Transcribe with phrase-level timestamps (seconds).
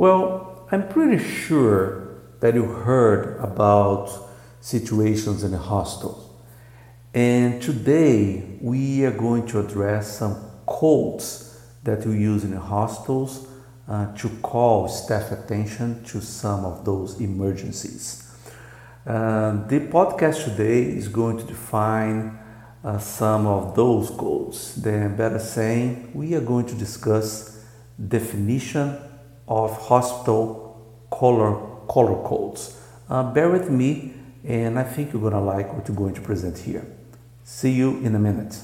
[0.00, 4.08] Well, I'm pretty sure that you heard about
[4.62, 6.26] situations in the hospitals.
[7.12, 13.46] And today we are going to address some codes that we use in the hospitals
[13.86, 18.26] uh, to call staff attention to some of those emergencies.
[19.06, 22.38] Uh, the podcast today is going to define
[22.82, 24.76] uh, some of those codes.
[24.76, 27.62] Then, better saying, we are going to discuss
[28.08, 28.96] definition
[29.50, 32.80] of hospital color color codes.
[33.08, 34.14] Uh, bear with me,
[34.44, 36.86] and I think you're gonna like what you're going to present here.
[37.44, 38.56] See you in a minute.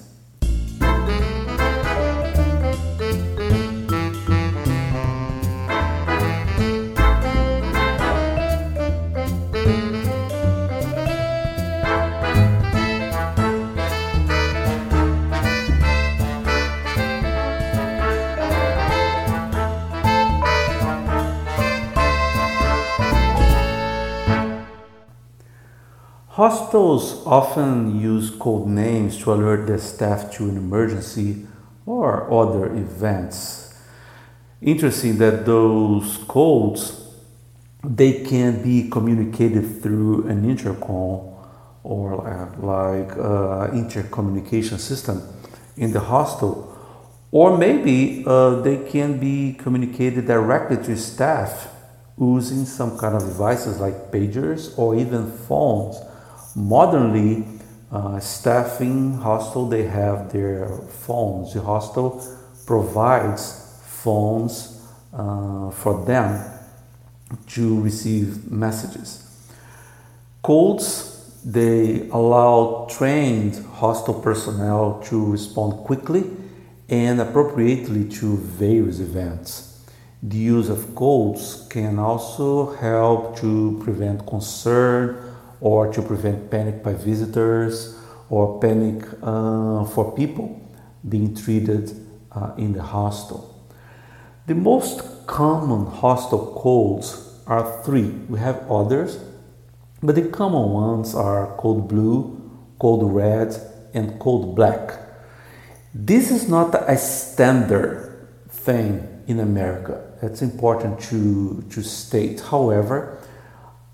[26.36, 31.46] Hospitals often use code names to alert their staff to an emergency
[31.86, 33.74] or other events.
[34.60, 37.08] Interesting that those codes
[37.82, 41.32] they can be communicated through an intercom
[41.82, 42.18] or
[42.58, 45.22] like uh, intercommunication system
[45.78, 46.70] in the hostel
[47.30, 51.72] or maybe uh, they can be communicated directly to staff
[52.20, 55.96] using some kind of devices like pagers or even phones
[56.56, 57.44] modernly
[57.92, 61.52] uh, staffing hostel they have their phones.
[61.52, 62.24] The hostel
[62.66, 64.82] provides phones
[65.12, 66.44] uh, for them
[67.48, 69.22] to receive messages.
[70.42, 71.12] Codes
[71.44, 76.24] they allow trained hostel personnel to respond quickly
[76.88, 79.84] and appropriately to various events.
[80.22, 86.92] The use of codes can also help to prevent concern or to prevent panic by
[86.92, 87.98] visitors
[88.28, 90.60] or panic uh, for people
[91.08, 91.90] being treated
[92.32, 93.52] uh, in the hostel.
[94.46, 98.10] The most common hostel codes are three.
[98.28, 99.18] We have others,
[100.02, 102.40] but the common ones are code blue,
[102.78, 103.56] code red,
[103.94, 105.00] and code black.
[105.94, 110.12] This is not a standard thing in America.
[110.20, 112.40] That's important to, to state.
[112.40, 113.18] However,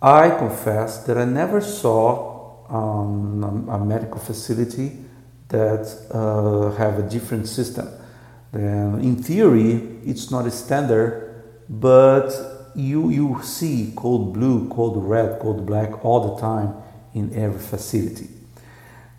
[0.02, 4.98] I confess that I never saw um, a medical facility
[5.48, 7.88] that uh, have a different system.
[8.50, 12.32] Then, in theory, it's not a standard, but
[12.74, 16.74] you you see code blue, code red, code black all the time
[17.14, 18.28] in every facility.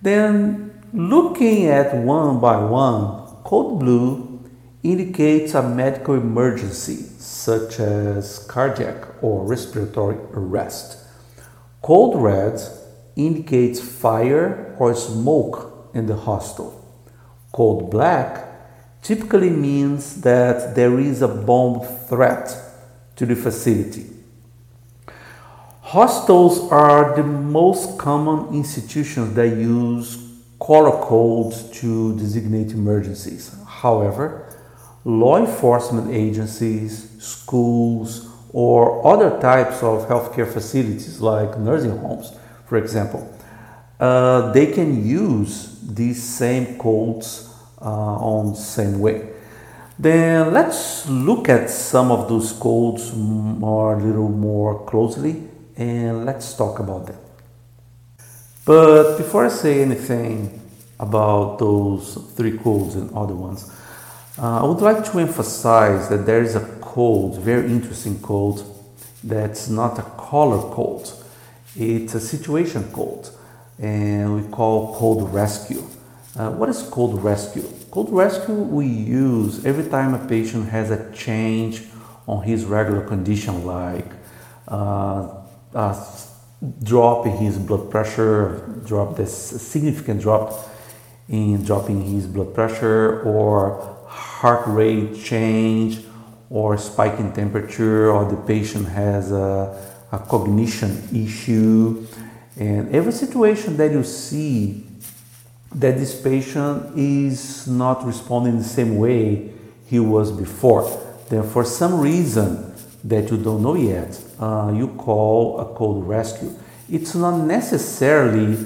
[0.01, 4.43] Then, looking at one by one, code blue
[4.83, 7.12] indicates a medical emergency
[7.43, 10.97] such as cardiac or respiratory arrest.
[11.81, 12.61] Code red
[13.15, 16.69] indicates fire or smoke in the hostel.
[17.51, 18.47] Code black
[19.01, 22.55] typically means that there is a bomb threat
[23.17, 24.05] to the facility.
[25.81, 30.17] Hostels are the most common institutions that use
[30.59, 33.53] color codes to designate emergencies.
[33.67, 34.52] However,
[35.05, 42.31] law enforcement agencies, schools, or other types of healthcare facilities like nursing homes,
[42.65, 43.21] for example,
[43.99, 47.49] uh, they can use these same codes
[47.81, 49.29] uh, on the same way.
[49.97, 55.43] Then let's look at some of those codes more, a little more closely
[55.75, 57.17] and let's talk about them.
[58.65, 60.61] But before I say anything
[60.99, 63.71] about those three codes and other ones,
[64.37, 68.61] uh, I would like to emphasize that there is a code, very interesting code,
[69.23, 71.09] that's not a color code.
[71.75, 73.29] It's a situation code,
[73.79, 75.83] and we call code rescue.
[76.35, 77.63] Uh, what is code rescue?
[77.91, 81.83] Code rescue we use every time a patient has a change
[82.27, 84.07] on his regular condition, like
[84.67, 85.29] uh,
[85.73, 86.05] a
[86.83, 90.53] drop in his blood pressure, drop this significant drop
[91.29, 95.99] in dropping his blood pressure, or heart rate change
[96.49, 99.75] or spike in temperature or the patient has a,
[100.11, 102.05] a cognition issue.
[102.57, 104.85] And every situation that you see
[105.73, 109.51] that this patient is not responding the same way
[109.87, 110.83] he was before.
[111.29, 112.71] Then for some reason
[113.03, 116.53] that you don't know yet uh, you call a code rescue.
[116.89, 118.57] It's not necessarily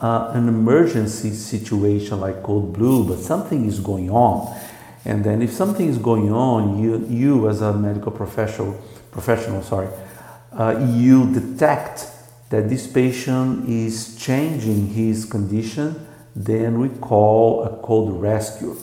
[0.00, 4.54] uh, an emergency situation like code blue but something is going on
[5.06, 8.72] And then if something is going on, you, you as a medical professional,
[9.12, 9.88] professional, sorry,
[10.52, 12.10] uh, you detect
[12.50, 16.04] that this patient is changing his condition,
[16.34, 18.76] then we call a code rescue.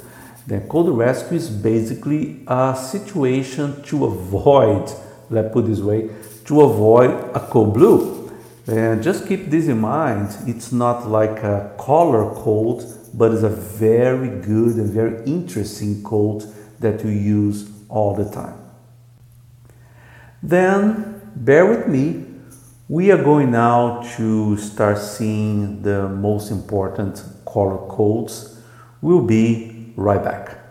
[0.47, 4.93] The code rescue is basically a situation to avoid,
[5.29, 6.09] let's put this way,
[6.45, 8.22] to avoid a code blue.
[8.65, 10.35] And just keep this in mind.
[10.47, 16.53] It's not like a color cold, but it's a very good and very interesting cold
[16.79, 18.57] that we use all the time.
[20.41, 22.25] Then, bear with me,
[22.87, 28.61] we are going now to start seeing the most important color codes.
[29.01, 30.62] We'll be right back.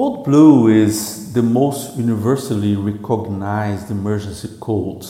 [0.00, 5.04] Code blue is the most universally recognized emergency code.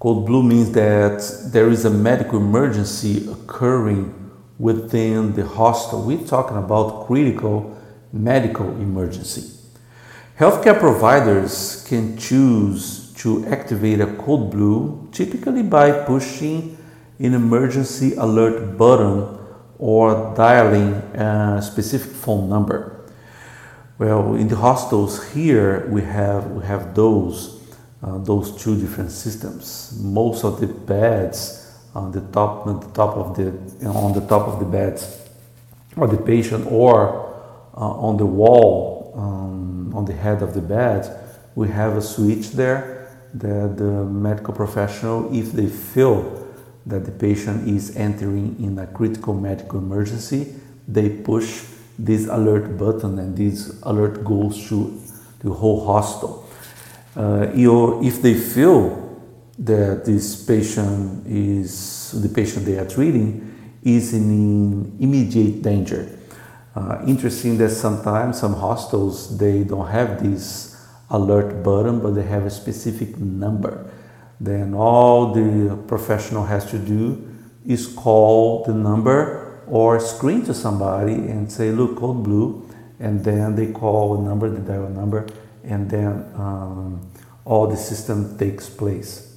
[0.00, 1.20] Code blue means that
[1.52, 4.14] there is a medical emergency occurring
[4.58, 6.04] within the hospital.
[6.04, 7.76] We're talking about critical
[8.10, 9.44] medical emergency.
[10.38, 16.78] Healthcare providers can choose to activate a code blue typically by pushing
[17.18, 19.38] an emergency alert button
[19.78, 22.97] or dialing a specific phone number.
[23.98, 27.58] Well, in the hostels here, we have we have those
[28.00, 29.98] uh, those two different systems.
[30.00, 31.66] Most of the beds
[31.96, 34.64] on the top on the top of the you know, on the top of the
[34.64, 35.18] beds,
[35.96, 37.26] or the patient, or
[37.74, 41.02] uh, on the wall um, on the head of the bed,
[41.56, 46.46] we have a switch there that the medical professional, if they feel
[46.86, 50.54] that the patient is entering in a critical medical emergency,
[50.86, 51.64] they push
[51.98, 55.00] this alert button and this alert goes to
[55.40, 56.48] the whole hospital.
[57.16, 59.08] Uh, if they feel
[59.58, 63.44] that this patient is the patient they are treating
[63.82, 66.08] is in immediate danger.
[66.76, 70.76] Uh, interesting that sometimes some hospitals they don't have this
[71.10, 73.90] alert button, but they have a specific number.
[74.40, 77.26] Then all the professional has to do
[77.66, 82.68] is call the number or screen to somebody and say, look, code blue,
[82.98, 85.26] and then they call a number, they dial a number,
[85.64, 87.10] and then um,
[87.44, 89.36] all the system takes place.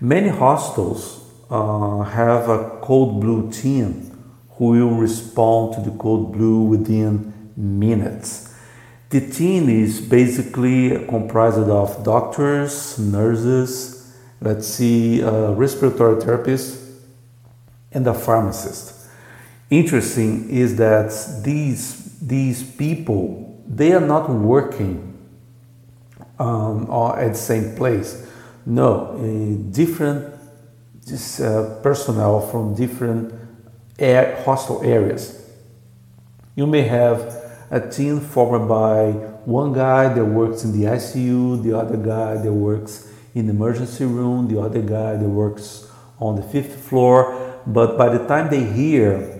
[0.00, 4.12] Many hostels uh, have a code blue team
[4.50, 8.54] who will respond to the code blue within minutes.
[9.10, 16.82] The team is basically comprised of doctors, nurses, let's see, uh, respiratory therapists,
[17.92, 18.95] and a pharmacist
[19.70, 25.16] interesting is that these these people they are not working
[26.38, 28.26] um, or at the same place.
[28.64, 29.16] No,
[29.70, 30.34] different
[31.06, 33.32] this, uh, personnel from different
[33.98, 35.42] air, hostel areas.
[36.54, 37.20] You may have
[37.70, 39.12] a team formed by
[39.44, 44.04] one guy that works in the ICU, the other guy that works in the emergency
[44.04, 47.62] room, the other guy that works on the fifth floor.
[47.66, 49.35] But by the time they hear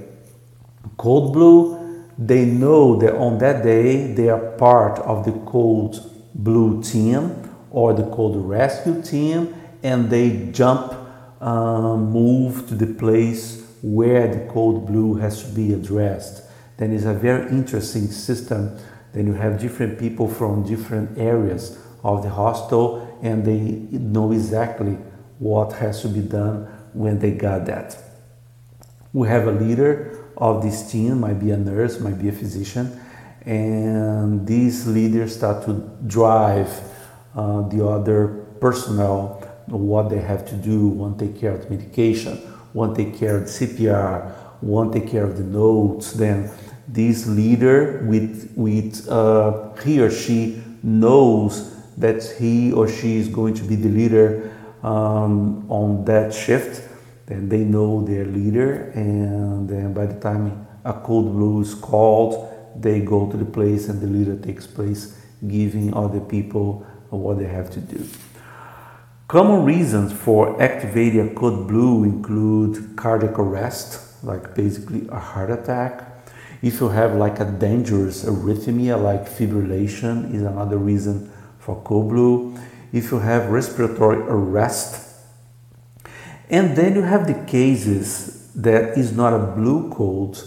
[0.97, 5.99] Code Blue, they know that on that day they are part of the Code
[6.35, 10.95] Blue team or the Code Rescue team and they jump,
[11.41, 16.43] um, move to the place where the Code Blue has to be addressed.
[16.79, 18.79] Then it's a very interesting system.
[19.12, 23.61] Then you have different people from different areas of the hostel and they
[23.99, 24.97] know exactly
[25.38, 27.99] what has to be done when they got that.
[29.12, 33.00] We have a leader of this team might be a nurse, might be a physician,
[33.45, 35.73] and these leaders start to
[36.07, 36.69] drive
[37.35, 40.88] uh, the other personnel what they have to do.
[40.88, 42.37] One take care of medication,
[42.73, 46.12] one take care of CPR, one take care of the notes.
[46.12, 46.50] Then
[46.88, 53.55] this leader with with uh, he or she knows that he or she is going
[53.55, 54.52] to be the leader
[54.83, 56.86] um, on that shift
[57.26, 62.52] then they know their leader, and then by the time a code blue is called,
[62.78, 67.47] they go to the place and the leader takes place, giving other people what they
[67.47, 68.06] have to do.
[69.28, 76.04] Common reasons for activating a code blue include cardiac arrest, like basically a heart attack.
[76.62, 82.56] If you have like a dangerous arrhythmia, like fibrillation, is another reason for code blue.
[82.92, 85.06] If you have respiratory arrest,
[86.49, 90.38] and then you have the cases that is not a blue code,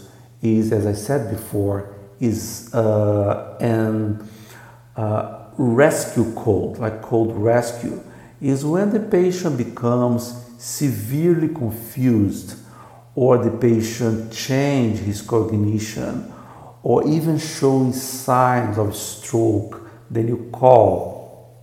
[0.42, 4.28] is as I said before, is uh, an
[4.96, 8.02] uh, rescue code, like code rescue,
[8.42, 12.58] is when the patient becomes severely confused
[13.16, 16.34] or the patient change his cognition
[16.84, 21.54] or even showing signs of stroke, then you call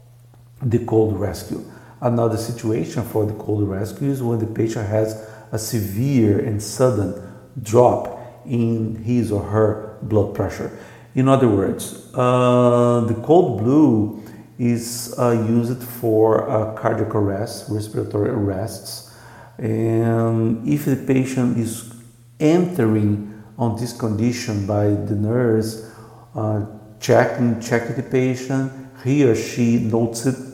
[0.62, 1.64] the code rescue.
[2.06, 7.20] Another situation for the code rescue is when the patient has a severe and sudden
[7.60, 10.70] drop in his or her blood pressure.
[11.16, 14.22] In other words, uh, the code blue
[14.56, 19.12] is uh, used for uh, cardiac arrest, respiratory arrests,
[19.58, 21.92] and if the patient is
[22.38, 25.90] entering on this condition by the nurse,
[26.36, 26.66] uh,
[27.00, 28.70] checking checking the patient,
[29.02, 30.52] he or she notices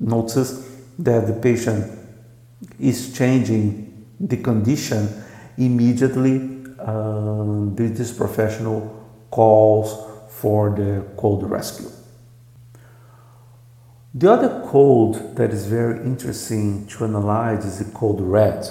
[0.00, 0.63] notices
[0.98, 1.98] that the patient
[2.78, 5.08] is changing the condition
[5.56, 6.50] immediately.
[6.78, 11.90] Uh, this professional calls for the code rescue.
[14.12, 18.64] The other code that is very interesting to analyze is the code red.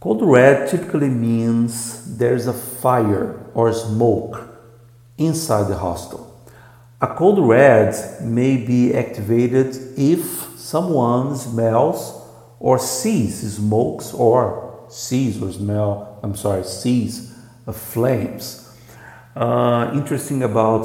[0.00, 4.48] Code red typically means there's a fire or smoke
[5.16, 6.24] inside the hostel.
[7.00, 12.20] A code red may be activated if someone smells
[12.60, 17.34] or sees smokes or sees or smell, I'm sorry, sees
[17.72, 18.68] flames.
[19.34, 20.82] Uh, interesting about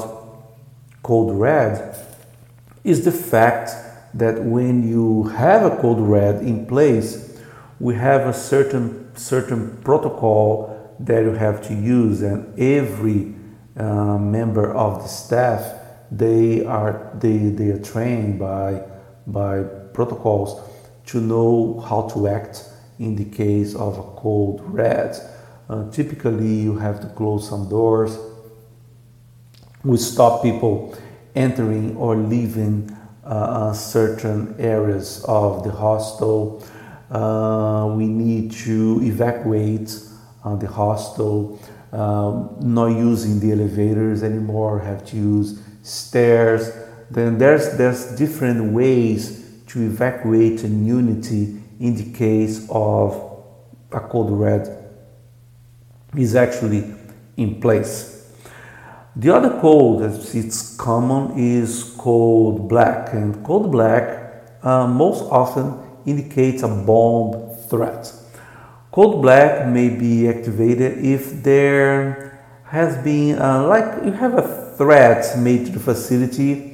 [1.02, 1.96] code red
[2.82, 3.72] is the fact
[4.14, 7.38] that when you have a code red in place,
[7.78, 13.34] we have a certain certain protocol that you have to use, and every
[13.76, 15.60] uh, member of the staff
[16.10, 18.82] they are they, they are trained by
[19.26, 19.62] by
[19.92, 20.60] protocols
[21.06, 22.64] to know how to act
[22.98, 25.16] in the case of a code red.
[25.68, 28.18] Uh, typically, you have to close some doors.
[29.82, 30.96] We stop people
[31.34, 36.64] entering or leaving uh, certain areas of the hostel.
[37.10, 39.98] Uh, we need to evacuate
[40.44, 41.60] uh, the hostel,
[41.92, 46.70] um, not using the elevators anymore, have to use stairs.
[47.14, 53.40] Then there's, there's different ways to evacuate an unity in the case of
[53.92, 54.84] a code red
[56.16, 56.92] is actually
[57.36, 58.32] in place.
[59.14, 65.78] The other code that it's common is code black, and code black uh, most often
[66.04, 68.12] indicates a bomb threat.
[68.90, 75.38] Code black may be activated if there has been, uh, like you have a threat
[75.38, 76.73] made to the facility,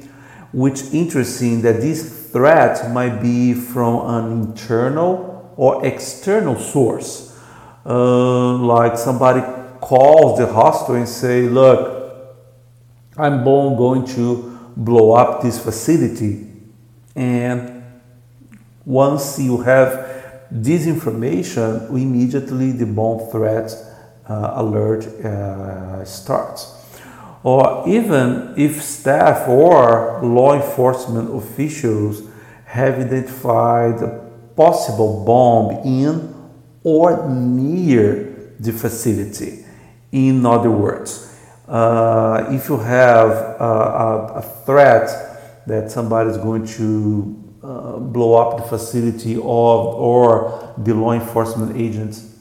[0.51, 7.37] which interesting that this threat might be from an internal or external source.
[7.85, 9.41] Uh, like somebody
[9.79, 12.37] calls the hospital and say, look,
[13.17, 16.47] I'm going to blow up this facility.
[17.15, 17.83] And
[18.85, 23.73] once you have this information, immediately the bomb threat
[24.29, 26.80] uh, alert uh, starts.
[27.43, 32.23] Or even if staff or law enforcement officials
[32.65, 36.33] have identified a possible bomb in
[36.83, 39.65] or near the facility.
[40.11, 41.27] In other words,
[41.67, 45.07] uh, if you have a, a, threat
[45.67, 51.77] that somebody is going to uh, blow up the facility or, or the law enforcement
[51.77, 52.35] agents,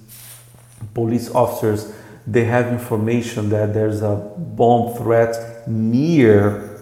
[0.95, 1.95] police officers,
[2.26, 6.78] they have information that there's a bomb threat near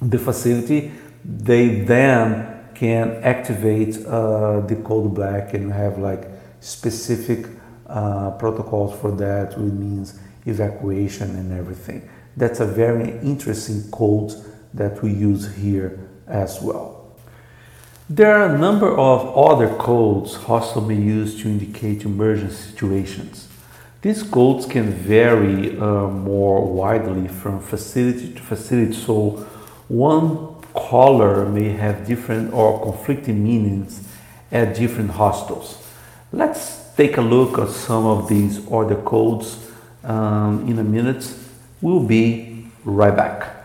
[0.00, 0.92] the facility,
[1.24, 6.28] they then can activate uh, the code black and have like
[6.60, 7.46] specific
[7.86, 12.08] uh, protocols for that, which means evacuation and everything.
[12.36, 14.32] That's a very interesting code
[14.74, 17.16] that we use here as well.
[18.08, 23.48] There are a number of other codes hospital may use to indicate emergency situations.
[24.00, 29.30] These codes can vary uh, more widely from facility to facility, so
[29.88, 34.06] one color may have different or conflicting meanings
[34.52, 35.84] at different hostels.
[36.30, 39.68] Let's take a look at some of these other codes
[40.04, 41.34] um, in a minute.
[41.80, 43.57] We'll be right back.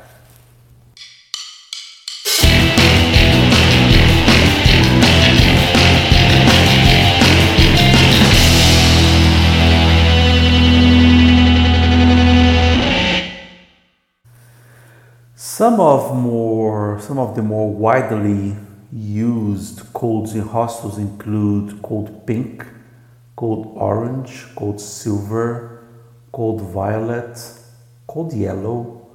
[15.56, 18.56] Some of more some of the more widely
[18.92, 22.66] used codes in hostels include code pink,
[23.36, 25.84] code orange, code silver,
[26.32, 27.38] code violet,
[28.08, 29.08] code yellow,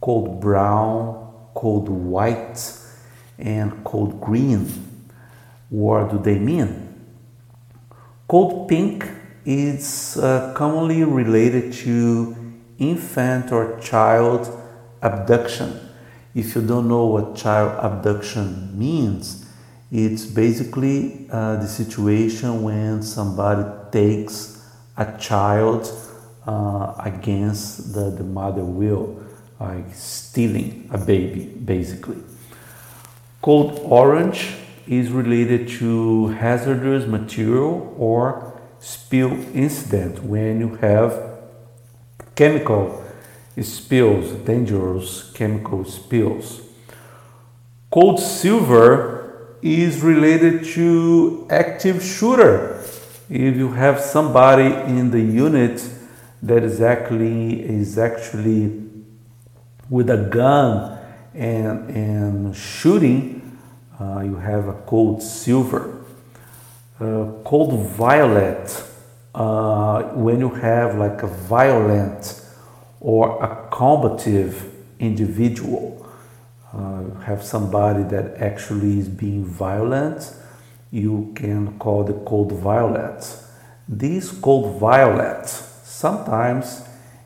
[0.00, 2.58] code brown, code white,
[3.38, 4.66] and code green.
[5.68, 6.92] What do they mean?
[8.26, 9.08] Code pink
[9.44, 12.34] is uh, commonly related to
[12.80, 14.57] infant or child
[15.02, 15.88] abduction.
[16.34, 19.46] If you don't know what child abduction means,
[19.90, 24.62] it's basically uh, the situation when somebody takes
[24.96, 25.90] a child
[26.46, 29.22] uh, against the, the mother will,
[29.58, 32.22] like stealing a baby, basically.
[33.40, 34.54] Code orange
[34.86, 41.38] is related to hazardous material or spill incident when you have
[42.34, 43.04] chemical
[43.62, 46.60] spills, dangerous chemical spills.
[47.90, 52.82] Code silver is related to active shooter.
[53.30, 55.86] If you have somebody in the unit
[56.42, 58.84] that is actually is actually
[59.90, 60.98] with a gun
[61.34, 63.58] and and shooting,
[64.00, 66.04] uh, you have a code silver.
[67.00, 68.84] Uh, code violet
[69.34, 72.42] uh, when you have like a violent
[73.00, 76.06] or a combative individual.
[76.72, 80.34] Uh, have somebody that actually is being violent,
[80.90, 83.24] you can call the code violet.
[83.88, 86.82] This code violet sometimes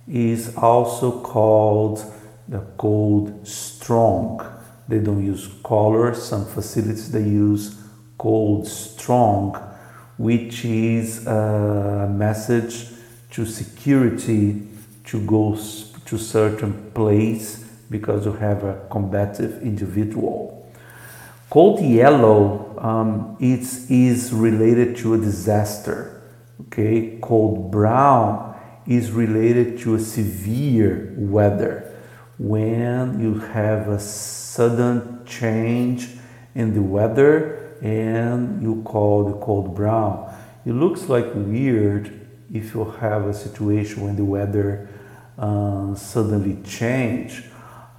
[0.07, 2.05] is also called
[2.49, 4.41] the code strong.
[4.87, 7.81] They don't use color, some facilities they use
[8.19, 9.55] code strong,
[10.19, 12.87] which is a message
[13.33, 14.69] to security
[15.05, 15.57] to go
[16.07, 20.71] to certain place because you have a combative individual.
[21.51, 26.23] Code yellow um, it's, is related to a disaster.
[26.63, 31.93] Okay, code brown is related to a severe weather
[32.39, 36.09] when you have a sudden change
[36.55, 40.35] in the weather and you call the code brown.
[40.65, 42.22] It looks like weird
[42.53, 44.88] if you have a situation when the weather
[45.38, 47.45] uh, suddenly change.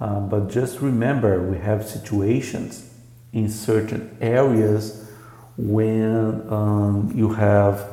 [0.00, 2.90] Uh, but just remember, we have situations
[3.32, 5.08] in certain areas
[5.56, 7.90] when um, you have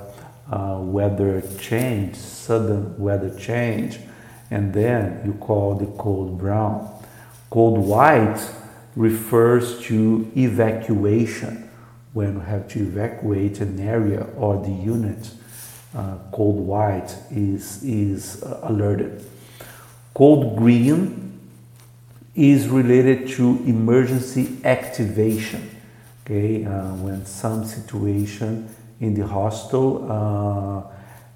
[0.51, 3.99] uh, weather change, sudden weather change,
[4.51, 6.87] and then you call the code brown.
[7.49, 8.39] Code white
[8.95, 11.69] refers to evacuation
[12.13, 15.31] when you have to evacuate an area or the unit
[15.95, 19.23] uh, code white is, is uh, alerted.
[20.13, 21.39] Code green
[22.35, 25.69] is related to emergency activation.
[26.25, 30.83] Okay, uh, when some situation in the hostel, uh,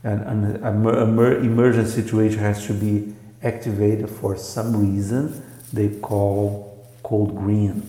[0.08, 0.22] an,
[0.64, 3.14] an, an emergency situation has to be
[3.44, 7.84] activated for some reason, they call code green.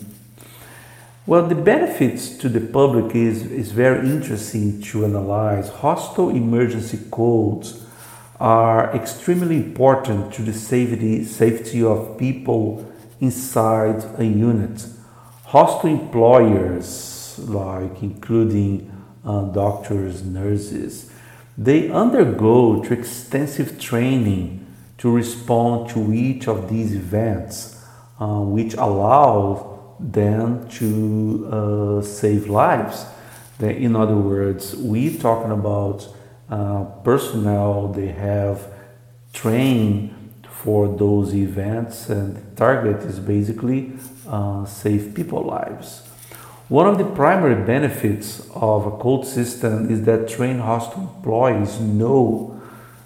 [1.27, 5.69] Well, the benefits to the public is, is very interesting to analyze.
[5.71, 7.85] Hostel emergency codes
[8.39, 12.89] are extremely important to the safety, safety of people
[13.21, 14.87] inside a unit.
[15.47, 18.89] Hostel employers, like including
[19.25, 21.11] uh, doctors, nurses,
[21.59, 24.65] they undergo to extensive training
[24.99, 27.85] to respond to each of these events,
[28.21, 33.07] uh, which allow than to uh, save lives.
[33.61, 36.09] In other words, we talking about
[36.51, 38.71] uh, personnel they have
[39.33, 40.15] trained
[40.49, 43.93] for those events, and the target is basically
[44.29, 46.03] uh, save people lives.
[46.69, 52.61] One of the primary benefits of a code system is that trained hostel employees know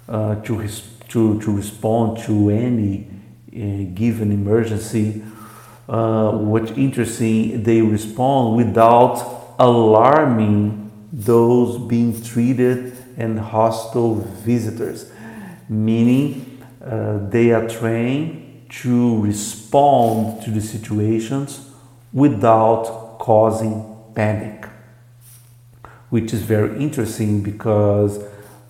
[0.09, 0.67] uh, to,
[1.09, 3.07] to, to respond to any
[3.53, 5.23] uh, given emergency
[5.91, 15.11] uh, what's interesting, they respond without alarming those being treated and hostile visitors,
[15.67, 21.69] meaning uh, they are trained to respond to the situations
[22.13, 24.65] without causing panic,
[26.09, 28.23] which is very interesting because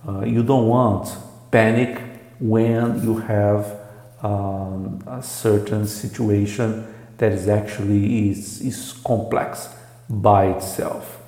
[0.08, 1.08] uh, you don't want
[1.52, 2.02] panic
[2.40, 3.78] when you have
[4.22, 6.91] um, a certain situation
[7.22, 9.68] that is actually is, is complex
[10.10, 11.20] by itself.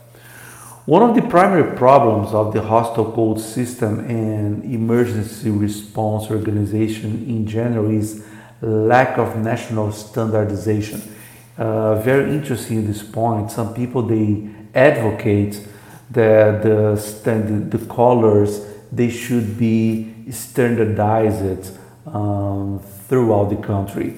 [0.87, 7.47] One of the primary problems of the hostel code system and emergency response organization in
[7.47, 8.27] general is
[8.61, 11.01] lack of national standardization.
[11.57, 13.53] Uh, very interesting in this point.
[13.53, 15.65] Some people they advocate
[16.11, 24.17] that the the colors they should be standardized um, throughout the country.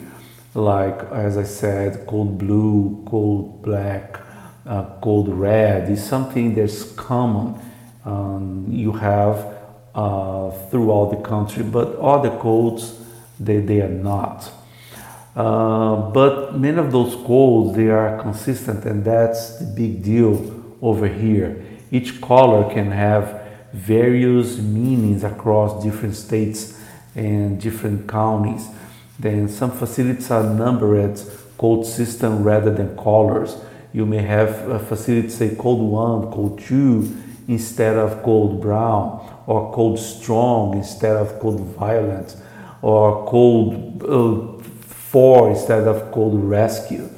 [0.56, 4.18] Like, as I said, code blue, code black,
[4.64, 7.60] uh, code red is something that's common.
[8.06, 9.54] Um, you have
[9.94, 12.98] uh, throughout the country, but other codes
[13.38, 14.50] they, they are not.
[15.36, 21.06] Uh, but many of those codes they are consistent, and that's the big deal over
[21.06, 21.62] here.
[21.90, 23.42] Each color can have
[23.74, 26.80] various meanings across different states
[27.14, 28.68] and different counties.
[29.18, 31.20] Then some facilities are numbered
[31.59, 33.57] code system rather than colors.
[33.92, 37.16] You may have a facility say code 1, code 2
[37.48, 42.37] instead of code brown, or code strong instead of code violent,
[42.83, 47.09] or code uh, 4 instead of code rescue.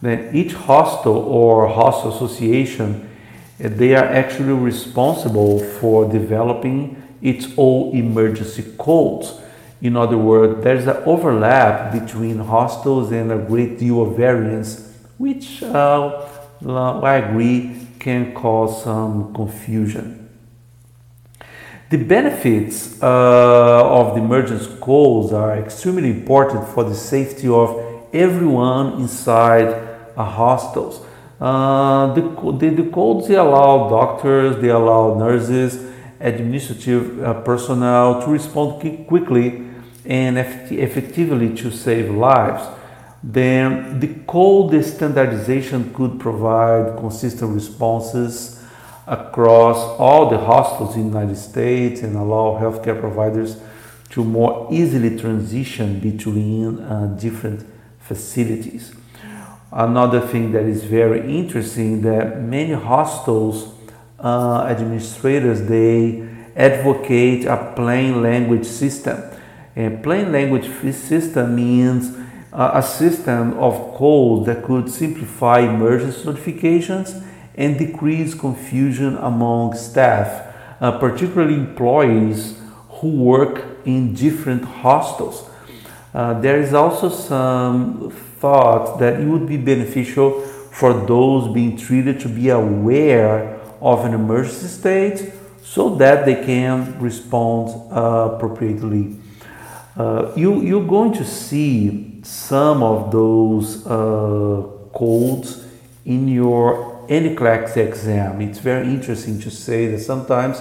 [0.00, 3.10] Then each hostel or hostel association
[3.58, 9.40] they are actually responsible for developing its own emergency codes.
[9.84, 15.62] In other words, there's an overlap between hostels and a great deal of variance, which
[15.62, 16.26] uh,
[16.66, 20.30] I agree can cause some confusion.
[21.90, 27.78] The benefits uh, of the emergency calls are extremely important for the safety of
[28.14, 29.68] everyone inside
[30.16, 31.04] a hostels.
[31.38, 32.22] Uh, the,
[32.58, 39.73] the, the, codes they allow doctors, they allow nurses, administrative uh, personnel to respond quickly
[40.04, 42.66] and eff effectively to save lives.
[43.22, 48.62] Then the code standardization could provide consistent responses
[49.06, 53.56] across all the hospitals in the United States and allow healthcare providers
[54.10, 57.66] to more easily transition between uh, different
[57.98, 58.94] facilities.
[59.72, 63.74] Another thing that is very interesting that many hostels
[64.20, 69.20] uh, administrators they advocate a plain language system.
[69.76, 72.16] And plain language system means
[72.52, 77.20] a system of code that could simplify emergency notifications
[77.56, 85.48] and decrease confusion among staff, uh, particularly employees who work in different hostels.
[86.12, 92.20] Uh, there is also some thought that it would be beneficial for those being treated
[92.20, 95.32] to be aware of an emergency state
[95.62, 99.16] so that they can respond uh, appropriately.
[99.96, 105.64] Uh, you, you're going to see some of those uh, codes
[106.04, 108.40] in your NCLEX exam.
[108.40, 110.60] It's very interesting to say that sometimes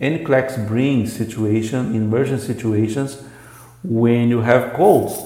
[0.00, 3.22] NCLEX brings situation, emergency situations
[3.82, 5.22] when you have codes.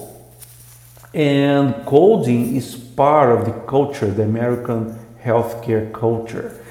[1.13, 6.61] And coding is part of the culture, the American healthcare culture.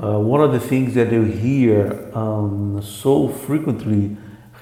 [0.00, 4.16] Uh, one of the things that you hear um, so frequently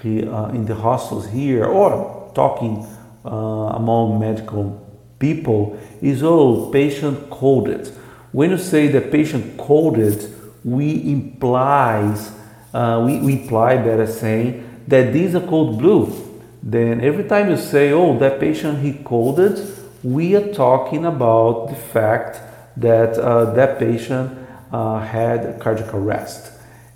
[0.04, 2.87] uh, in the hostels here or talking
[3.24, 4.84] uh, among medical
[5.18, 7.88] people is oh, patient coded.
[8.32, 10.34] When you say the patient coded,
[10.64, 12.32] we implies
[12.74, 16.28] uh, we, we imply better saying that these are code blue
[16.62, 19.66] then every time you say, oh, that patient he coded,
[20.02, 22.40] we are talking about the fact
[22.76, 24.37] that uh, that patient
[24.72, 26.52] uh, had cardiac arrest.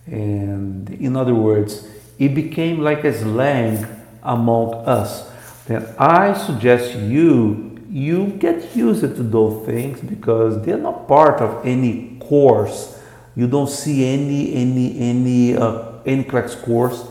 [0.07, 1.87] And in other words,
[2.23, 3.85] it became like a slang
[4.23, 5.29] among us.
[5.67, 11.67] Then I suggest you you get used to those things because they're not part of
[11.67, 12.99] any course.
[13.35, 17.09] You don't see any any any uh, NCLEX course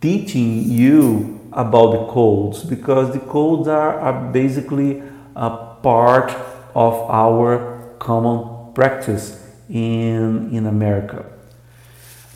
[0.00, 5.02] teaching you about the codes because the codes are, are basically
[5.36, 5.50] a
[5.82, 6.30] part
[6.74, 11.24] of our common practice in, in America.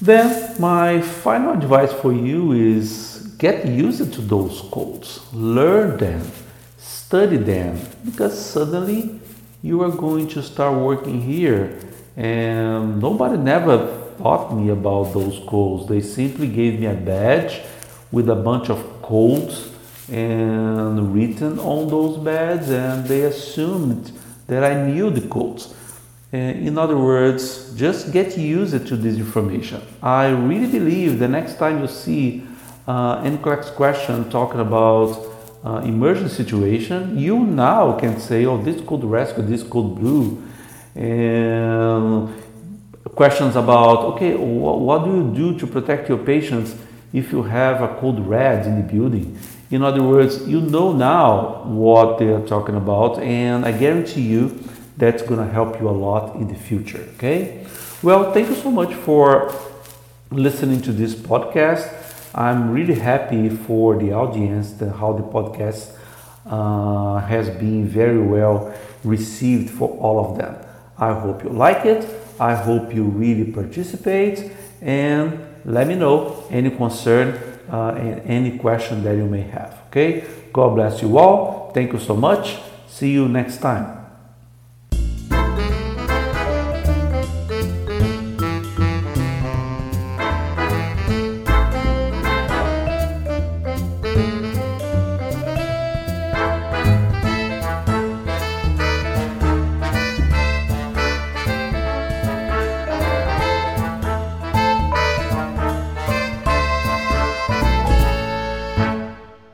[0.04, 6.20] Then, my final advice for you is get used to those codes, learn them,
[6.76, 9.18] study them, because suddenly
[9.62, 11.80] you are going to start working here.
[12.18, 13.78] And nobody never
[14.18, 17.62] taught me about those codes, they simply gave me a badge
[18.12, 19.70] with a bunch of codes
[20.12, 24.12] and written on those badges, and they assumed
[24.48, 25.74] that I knew the codes.
[26.34, 29.80] In other words, just get used to this information.
[30.02, 32.42] I really believe the next time you see
[32.88, 35.10] uh, NCLEX question talking about
[35.64, 40.42] uh, emergency situation, you now can say, oh, this code rescue, this code blue,
[40.96, 42.28] and
[43.14, 46.74] questions about, okay, wh- what do you do to protect your patients
[47.12, 49.38] if you have a code red in the building.
[49.70, 54.58] In other words, you know now what they are talking about, and I guarantee you
[54.96, 57.06] that's going to help you a lot in the future.
[57.16, 57.66] Okay?
[58.02, 59.52] Well, thank you so much for
[60.30, 61.92] listening to this podcast.
[62.34, 65.96] I'm really happy for the audience, the, how the podcast
[66.46, 70.56] uh, has been very well received for all of them.
[70.98, 72.06] I hope you like it.
[72.40, 79.02] I hope you really participate and let me know any concern uh, and any question
[79.04, 79.82] that you may have.
[79.88, 80.24] Okay?
[80.52, 81.70] God bless you all.
[81.72, 82.58] Thank you so much.
[82.88, 84.03] See you next time.